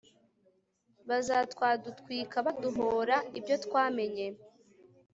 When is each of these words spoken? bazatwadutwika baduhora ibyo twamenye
bazatwadutwika 1.09 2.37
baduhora 2.45 3.17
ibyo 3.37 3.55
twamenye 3.65 4.27